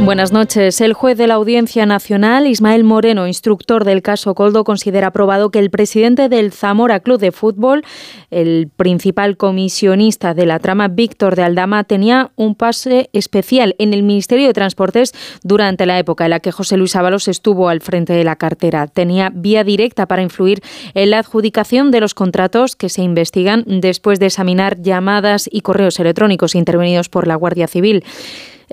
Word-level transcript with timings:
Buenas 0.00 0.32
noches. 0.32 0.82
El 0.82 0.92
juez 0.92 1.16
de 1.16 1.26
la 1.26 1.34
Audiencia 1.34 1.86
Nacional, 1.86 2.46
Ismael 2.46 2.84
Moreno, 2.84 3.26
instructor 3.26 3.84
del 3.84 4.02
caso 4.02 4.34
Coldo, 4.34 4.62
considera 4.62 5.06
aprobado 5.06 5.50
que 5.50 5.58
el 5.58 5.70
presidente 5.70 6.28
del 6.28 6.52
Zamora 6.52 7.00
Club 7.00 7.18
de 7.18 7.32
Fútbol, 7.32 7.84
el 8.30 8.68
principal 8.68 9.38
comisionista 9.38 10.34
de 10.34 10.44
la 10.44 10.58
trama, 10.58 10.88
Víctor 10.88 11.36
de 11.36 11.44
Aldama, 11.44 11.84
tenía 11.84 12.32
un 12.36 12.54
pase 12.54 13.08
especial 13.14 13.76
en 13.78 13.94
el 13.94 14.02
Ministerio 14.02 14.46
de 14.46 14.52
Transportes 14.52 15.14
durante 15.42 15.86
la 15.86 15.98
época 15.98 16.24
en 16.24 16.30
la 16.30 16.40
que 16.40 16.52
José 16.52 16.76
Luis 16.76 16.96
Ábalos 16.96 17.26
estuvo 17.28 17.70
al 17.70 17.80
frente 17.80 18.12
de 18.12 18.24
la 18.24 18.36
cartera. 18.36 18.88
Tenía 18.88 19.30
vía 19.32 19.64
directa 19.64 20.06
para 20.06 20.22
influir 20.22 20.60
en 20.92 21.10
la 21.10 21.20
adjudicación 21.20 21.90
de 21.90 22.00
los 22.00 22.14
contratos 22.14 22.76
que 22.76 22.90
se 22.90 23.02
investigan 23.02 23.64
después 23.66 24.20
de 24.20 24.26
examinar 24.26 24.82
llamadas 24.82 25.48
y 25.50 25.62
correos 25.62 25.98
electrónicos 25.98 26.54
intervenidos 26.54 27.08
por 27.08 27.26
la 27.26 27.36
Guardia 27.36 27.68
Civil. 27.68 28.04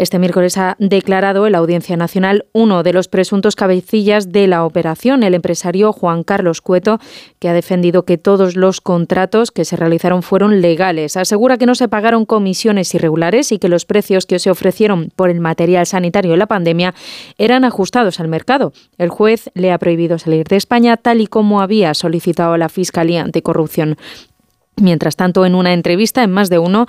Este 0.02 0.18
miércoles 0.18 0.58
ha 0.58 0.78
declarado 0.80 1.46
en 1.46 1.52
la 1.52 1.60
Audiencia 1.60 1.96
Nacional 1.96 2.48
uno 2.54 2.82
de 2.82 2.92
los 2.92 3.08
presuntos 3.08 3.56
cabecillas 3.56 4.32
de 4.32 4.48
la 4.48 4.66
operación, 4.66 5.22
el 5.22 5.36
empresario 5.36 5.94
Juan 5.94 6.24
Carlos 6.24 6.60
Cueto, 6.60 6.98
que 7.38 7.50
ha 7.50 7.54
defendido 7.54 8.02
que 8.02 8.18
todos 8.18 8.56
los 8.56 8.82
contratos 8.82 9.52
que 9.52 9.64
se 9.64 9.76
realizaron 9.76 10.24
fueron 10.24 10.60
legales. 10.60 11.18
Asegura 11.18 11.60
que 11.60 11.68
no 11.68 11.76
se 11.76 11.88
pagaron 11.88 12.26
comisiones 12.26 12.96
irregulares 12.96 13.52
y 13.52 13.60
que 13.60 13.70
los 13.70 13.86
precios 13.86 14.26
que 14.26 14.40
se 14.40 14.50
ofrecieron 14.50 15.12
por 15.16 15.30
el 15.30 15.40
material 15.40 15.86
sanitario 15.86 16.34
en 16.34 16.40
la 16.40 16.48
pandemia 16.48 16.96
eran 17.38 17.64
ajustados 17.64 18.20
al 18.20 18.28
mercado. 18.28 18.74
El 18.98 19.10
juez 19.10 19.52
le 19.54 19.72
ha 19.72 19.78
prohibido 19.78 20.18
salir 20.18 20.48
de 20.48 20.56
España 20.56 20.98
tal 20.98 21.22
y 21.22 21.28
como 21.28 21.62
había 21.62 21.94
solicitado 21.94 22.58
la 22.58 22.70
Fiscalía 22.70 23.22
Anticorrupción. 23.22 23.98
Mientras 24.78 25.16
tanto, 25.16 25.46
en 25.46 25.54
una 25.54 25.74
entrevista 25.74 26.24
en 26.24 26.32
más 26.32 26.50
de 26.50 26.58
uno, 26.58 26.88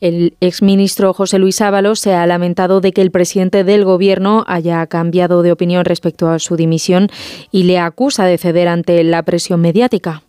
el 0.00 0.36
exministro 0.40 1.12
José 1.12 1.38
Luis 1.38 1.60
Ábalos 1.60 2.00
se 2.00 2.14
ha 2.14 2.26
lamentado 2.26 2.80
de 2.80 2.92
que 2.92 3.02
el 3.02 3.10
presidente 3.10 3.64
del 3.64 3.84
Gobierno 3.84 4.44
haya 4.46 4.86
cambiado 4.86 5.42
de 5.42 5.52
opinión 5.52 5.84
respecto 5.84 6.28
a 6.28 6.38
su 6.38 6.56
dimisión 6.56 7.08
y 7.50 7.64
le 7.64 7.78
acusa 7.78 8.24
de 8.24 8.38
ceder 8.38 8.68
ante 8.68 9.02
la 9.04 9.22
presión 9.22 9.60
mediática. 9.60 10.22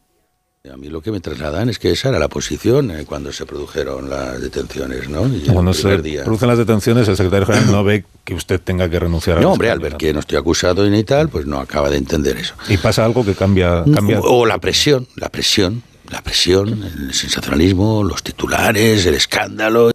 A 0.72 0.78
mí 0.78 0.90
lo 0.90 1.02
que 1.02 1.12
me 1.12 1.20
trasladan 1.20 1.70
es 1.70 1.80
que 1.80 1.90
esa 1.90 2.10
era 2.10 2.20
la 2.20 2.28
posición 2.28 2.92
eh, 2.92 3.06
cuando 3.06 3.34
se 3.34 3.48
produjeron 3.48 4.12
las 4.12 4.40
detenciones, 4.40 5.10
¿no? 5.10 5.22
cuando 5.52 5.74
se 5.74 5.98
producen 6.24 6.48
las 6.50 6.58
detenciones, 6.60 7.08
el 7.08 7.18
secretario 7.18 7.48
general 7.48 7.72
no 7.72 7.84
ve 7.84 8.06
que 8.24 8.36
usted 8.36 8.62
tenga 8.62 8.88
que 8.88 9.00
renunciar 9.00 9.40
a 9.40 9.42
No, 9.42 9.54
hombre, 9.54 9.72
al 9.72 9.80
ver 9.80 9.98
que 9.98 10.14
no 10.14 10.20
estoy 10.20 10.38
acusado 10.38 10.86
y 10.86 11.04
tal, 11.04 11.30
pues 11.30 11.48
no 11.48 11.60
acaba 11.60 11.90
de 11.90 11.98
entender 11.98 12.38
eso. 12.38 12.54
Y 12.70 12.78
pasa 12.78 13.04
algo 13.04 13.26
que 13.26 13.34
cambia... 13.34 13.84
cambia... 13.92 14.20
O 14.22 14.46
la 14.46 14.60
presión, 14.60 15.08
la 15.16 15.30
presión 15.30 15.82
la 16.12 16.22
presión, 16.22 16.84
el 16.84 17.14
sensacionalismo, 17.14 18.04
los 18.04 18.22
titulares, 18.22 19.06
el 19.06 19.16
escándalo. 19.16 19.92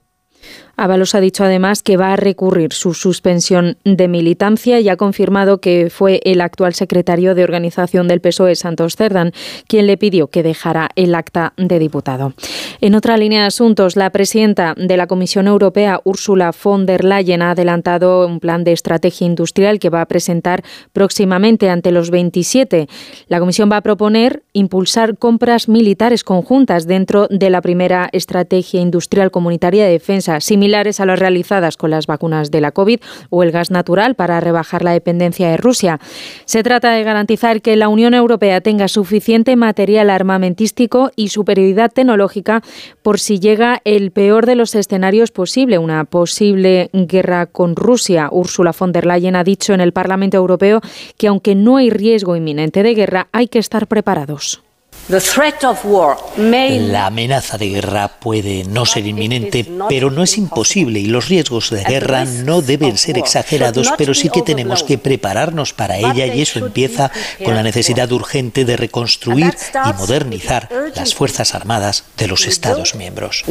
Ábalos 0.77 1.15
ha 1.15 1.21
dicho 1.21 1.43
además 1.43 1.83
que 1.83 1.97
va 1.97 2.13
a 2.13 2.17
recurrir 2.17 2.75
su 2.75 2.93
suspensión 2.93 3.79
de 3.85 4.09
militancia 4.09 4.79
y 4.79 4.89
ha 4.91 4.97
confirmado 4.97 5.59
que 5.59 5.89
fue 5.91 6.21
el 6.25 6.43
actual 6.43 6.75
secretario 6.75 7.35
de 7.35 7.45
organización 7.45 8.09
del 8.09 8.21
PSOE, 8.21 8.55
Santos 8.57 8.97
Cerdán, 8.97 9.33
quien 9.69 9.87
le 9.87 9.97
pidió 9.97 10.29
que 10.29 10.43
dejara 10.43 10.91
el 10.95 11.15
acta 11.15 11.55
de 11.57 11.79
diputado. 11.79 12.35
En 12.83 12.95
otra 12.95 13.17
línea 13.17 13.41
de 13.41 13.47
asuntos, 13.47 13.97
la 13.97 14.11
presidenta 14.11 14.75
de 14.77 14.97
la 14.99 15.07
Comisión 15.07 15.47
Europea, 15.47 16.01
Ursula 16.05 16.53
von 16.63 16.85
der 16.85 17.05
Leyen, 17.05 17.41
ha 17.41 17.53
adelantado 17.53 18.27
un 18.27 18.39
plan 18.39 18.63
de 18.63 18.73
estrategia 18.73 19.27
industrial 19.27 19.79
que 19.79 19.89
va 19.89 20.03
a 20.03 20.07
presentar 20.07 20.63
próximamente 20.93 21.71
ante 21.71 21.91
los 21.91 22.11
27. 22.11 22.87
La 23.29 23.41
Comisión 23.41 23.71
va 23.73 23.79
a 23.79 23.83
proponer 23.83 24.43
impulsar 24.53 25.17
compras 25.17 25.69
militares 25.69 26.23
conjuntas 26.23 26.87
dentro 26.87 27.29
de 27.29 27.49
la 27.49 27.63
primera 27.63 28.11
estrategia 28.13 28.81
industrial 28.81 29.31
comunitaria 29.31 29.85
de 29.85 29.93
defensa, 29.93 30.41
similares 30.67 30.98
a 30.98 31.06
las 31.06 31.20
realizadas 31.20 31.77
con 31.77 31.91
las 31.91 32.08
vacunas 32.08 32.51
de 32.51 32.61
la 32.61 32.73
COVID 32.73 32.98
o 33.30 33.45
el 33.45 33.52
gas 33.52 33.70
natural 33.70 34.17
para 34.17 34.41
rebajar 34.41 34.83
la 34.83 34.91
dependencia 34.91 35.48
de 35.48 35.57
Rusia. 35.57 36.01
Se 36.45 36.64
trata 36.64 36.91
de 36.91 37.05
garantizar 37.05 37.63
que 37.63 37.77
la 37.77 37.89
Unión 37.89 38.14
Europea 38.14 38.61
tenga 38.61 38.89
suficiente 38.89 39.55
material 39.55 40.11
armamentístico 40.11 41.13
y 41.14 41.29
superioridad 41.29 41.92
tecnológica 41.92 42.63
por 43.02 43.20
si 43.20 43.39
llega 43.39 43.80
el 43.85 44.11
peor 44.11 44.45
de 44.45 44.57
los 44.57 44.74
escenarios 44.74 45.30
posible, 45.30 45.79
una 45.79 46.05
posible 46.05 46.91
guerra 46.92 47.46
con 47.46 47.77
Rusia. 47.77 48.29
Ursula 48.33 48.74
von 48.77 48.91
der 48.91 49.07
Leyen 49.07 49.36
ha 49.36 49.45
dicho 49.45 49.73
en 49.73 49.80
el 49.80 49.92
Parlamento 49.92 50.36
Europeo 50.36 50.80
que 51.17 51.29
aunque 51.29 51.55
no 51.55 51.77
hay 51.77 51.91
riesgo 51.91 52.35
inminente 52.35 52.83
de 52.83 52.95
guerra, 52.95 53.29
hay 53.30 53.46
que 53.46 53.61
estar 53.61 53.86
preparados. 53.86 54.66
La 56.90 57.06
amenaza 57.06 57.58
de 57.58 57.68
guerra 57.68 58.08
puede 58.08 58.64
no 58.64 58.86
ser 58.86 59.06
inminente, 59.06 59.64
pero 59.89 60.11
no 60.11 60.22
es 60.24 60.36
imposible 60.36 60.98
y 60.98 61.06
los 61.06 61.28
riesgos 61.28 61.70
de 61.70 61.84
guerra 61.84 62.24
no 62.24 62.61
deben 62.61 62.98
ser 62.98 63.17
exagerados, 63.17 63.92
pero 63.96 64.14
sí 64.14 64.30
que 64.30 64.42
tenemos 64.42 64.83
que 64.83 64.98
prepararnos 64.98 65.72
para 65.72 65.96
ella 65.96 66.27
y 66.27 66.42
eso 66.42 66.58
empieza 66.58 67.11
con 67.44 67.55
la 67.55 67.62
necesidad 67.62 68.11
urgente 68.11 68.64
de 68.64 68.77
reconstruir 68.77 69.55
y 69.74 69.92
modernizar 69.92 70.68
las 70.94 71.14
Fuerzas 71.14 71.55
Armadas 71.55 72.05
de 72.17 72.27
los 72.27 72.46
Estados 72.46 72.94
miembros. 72.94 73.44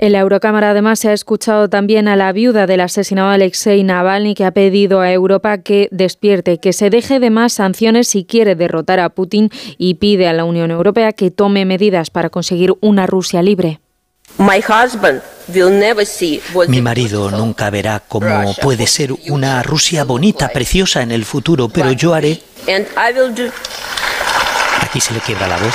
En 0.00 0.12
la 0.12 0.20
Eurocámara 0.20 0.70
además 0.70 1.00
se 1.00 1.08
ha 1.08 1.12
escuchado 1.12 1.68
también 1.68 2.06
a 2.06 2.14
la 2.14 2.30
viuda 2.30 2.68
del 2.68 2.82
asesinado 2.82 3.30
Alexei 3.30 3.82
Navalny 3.82 4.36
que 4.36 4.44
ha 4.44 4.52
pedido 4.52 5.00
a 5.00 5.10
Europa 5.10 5.58
que 5.58 5.88
despierte, 5.90 6.58
que 6.58 6.72
se 6.72 6.88
deje 6.88 7.18
de 7.18 7.30
más 7.30 7.54
sanciones 7.54 8.06
si 8.06 8.24
quiere 8.24 8.54
derrotar 8.54 9.00
a 9.00 9.08
Putin 9.08 9.50
y 9.76 9.94
pide 9.94 10.28
a 10.28 10.32
la 10.32 10.44
Unión 10.44 10.70
Europea 10.70 11.12
que 11.12 11.32
tome 11.32 11.64
medidas 11.64 12.10
para 12.10 12.30
conseguir 12.30 12.74
una 12.80 13.08
Rusia 13.08 13.42
libre. 13.42 13.80
Mi 16.68 16.80
marido 16.80 17.30
nunca 17.32 17.70
verá 17.70 18.00
cómo 18.06 18.54
puede 18.62 18.86
ser 18.86 19.12
una 19.28 19.64
Rusia 19.64 20.04
bonita, 20.04 20.48
preciosa 20.50 21.02
en 21.02 21.10
el 21.10 21.24
futuro, 21.24 21.68
pero 21.68 21.90
yo 21.90 22.14
haré... 22.14 22.40
Aquí 24.80 25.00
se 25.00 25.12
le 25.12 25.18
quiebra 25.20 25.48
la 25.48 25.56
voz. 25.56 25.74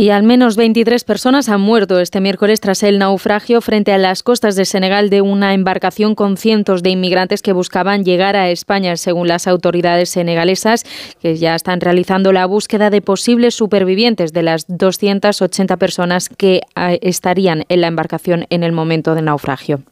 Y 0.00 0.10
al 0.10 0.22
menos 0.22 0.54
23 0.54 1.02
personas 1.02 1.48
han 1.48 1.60
muerto 1.60 1.98
este 1.98 2.20
miércoles 2.20 2.60
tras 2.60 2.84
el 2.84 3.00
naufragio 3.00 3.60
frente 3.60 3.92
a 3.92 3.98
las 3.98 4.22
costas 4.22 4.54
de 4.54 4.64
Senegal 4.64 5.10
de 5.10 5.22
una 5.22 5.54
embarcación 5.54 6.14
con 6.14 6.36
cientos 6.36 6.84
de 6.84 6.90
inmigrantes 6.90 7.42
que 7.42 7.52
buscaban 7.52 8.04
llegar 8.04 8.36
a 8.36 8.48
España, 8.48 8.96
según 8.96 9.26
las 9.26 9.48
autoridades 9.48 10.10
senegalesas, 10.10 10.84
que 11.20 11.36
ya 11.36 11.56
están 11.56 11.80
realizando 11.80 12.32
la 12.32 12.46
búsqueda 12.46 12.90
de 12.90 13.02
posibles 13.02 13.56
supervivientes 13.56 14.32
de 14.32 14.44
las 14.44 14.66
280 14.68 15.76
personas 15.78 16.28
que 16.28 16.60
ah, 16.76 16.94
estarían 17.00 17.64
en 17.68 17.80
la 17.80 17.88
embarcación 17.88 18.46
en 18.50 18.62
el 18.62 18.70
momento 18.70 19.16
del 19.16 19.24
naufragio. 19.24 19.82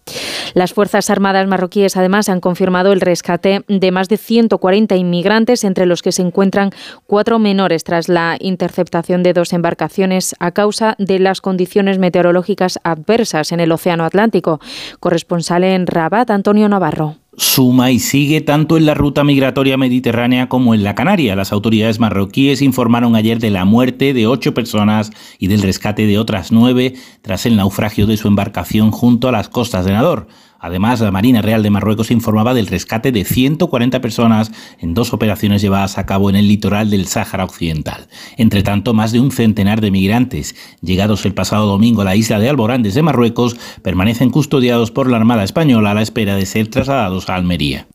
Las 0.55 0.73
Fuerzas 0.73 1.11
Armadas 1.11 1.49
marroquíes 1.49 1.97
además 1.97 2.29
han 2.29 2.39
confirmado 2.39 2.93
el 2.93 3.01
rescate 3.01 3.63
de 3.67 3.91
más 3.91 4.09
de 4.09 4.19
140 4.19 4.95
inmigrantes, 4.95 5.65
entre 5.65 5.85
los 5.85 6.01
que 6.01 6.13
se 6.13 6.23
encuentran 6.23 6.71
cuatro 7.09 7.41
menores 7.41 7.83
tras 7.83 8.09
la 8.09 8.37
interceptación 8.39 9.25
de 9.25 9.33
dos 9.33 9.53
embarcaciones 9.53 9.96
a 10.39 10.51
causa 10.51 10.95
de 10.99 11.19
las 11.19 11.41
condiciones 11.41 11.99
meteorológicas 11.99 12.79
adversas 12.85 13.53
en 13.53 13.61
el 13.61 13.73
Océano 13.73 14.05
Atlántico. 14.05 14.61
Corresponsal 15.01 15.65
en 15.65 15.87
Rabat, 15.87 16.31
Antonio 16.31 16.69
Navarro 16.69 17.17
suma 17.37 17.91
y 17.91 17.99
sigue 17.99 18.41
tanto 18.41 18.79
en 18.79 18.87
la 18.87 18.95
ruta 18.95 19.23
migratoria 19.23 19.77
mediterránea 19.77 20.49
como 20.49 20.75
en 20.75 20.83
la 20.83 20.95
Canaria. 20.95 21.37
Las 21.37 21.53
autoridades 21.53 22.01
marroquíes 22.01 22.63
informaron 22.63 23.15
ayer 23.15 23.39
de 23.39 23.51
la 23.51 23.65
muerte 23.65 24.15
de 24.15 24.27
ocho 24.27 24.55
personas 24.55 25.13
y 25.39 25.49
del 25.49 25.63
rescate 25.63 26.07
de 26.07 26.19
otras 26.19 26.51
nueve 26.51 26.95
tras 27.23 27.45
el 27.45 27.57
naufragio 27.57 28.07
de 28.07 28.17
su 28.17 28.29
embarcación 28.29 28.91
junto 28.91 29.29
a 29.29 29.33
las 29.33 29.49
costas 29.49 29.85
de 29.85 29.93
Nador. 29.93 30.29
Además, 30.59 31.01
la 31.01 31.11
Marina 31.11 31.43
Real 31.43 31.63
de 31.63 31.71
Marruecos 31.71 32.11
informaba 32.11 32.55
del 32.55 32.67
rescate 32.67 33.13
de 33.13 33.25
140 33.25 34.01
personas 34.01 34.53
en 34.79 34.95
dos 34.95 35.13
operaciones 35.13 35.63
llevadas 35.63 35.99
a 35.99 36.07
cabo 36.07 36.31
en 36.31 36.37
el 36.37 36.49
litoral 36.49 36.91
del 36.91 37.07
Sáhara 37.07 37.45
Occidental. 37.45 38.09
Entre 38.37 38.63
tanto, 38.63 38.95
más 38.95 39.13
de 39.13 39.21
un 39.21 39.31
centenar 39.31 39.81
de 39.81 39.91
migrantes, 39.91 40.55
llegados 40.81 41.25
el 41.27 41.35
pasado 41.35 41.67
domingo 41.67 42.03
a 42.03 42.05
la 42.05 42.17
isla 42.17 42.39
de 42.39 42.49
Alborán 42.49 42.83
desde 42.83 43.03
Marruecos, 43.03 43.57
permanecen 43.83 44.31
custodiados 44.31 44.91
por 44.91 45.11
la 45.11 45.17
Armada 45.17 45.45
Española 45.45 45.91
a 45.91 45.95
la 45.95 46.03
espera 46.03 46.37
de 46.37 46.47
ser 46.47 46.69
trasladados 46.69 47.29
a 47.29 47.35
Almería. 47.35 47.87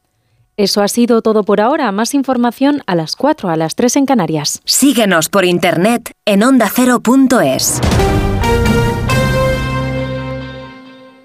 Eso 0.57 0.81
ha 0.81 0.87
sido 0.87 1.21
todo 1.21 1.43
por 1.43 1.59
ahora. 1.59 1.91
Más 1.91 2.13
información 2.13 2.83
a 2.85 2.95
las 2.95 3.15
4, 3.15 3.49
a 3.49 3.55
las 3.55 3.75
3 3.75 3.95
en 3.95 4.05
Canarias. 4.05 4.61
Síguenos 4.65 5.29
por 5.29 5.45
internet 5.45 6.11
en 6.25 6.43
ondacero.es. 6.43 7.81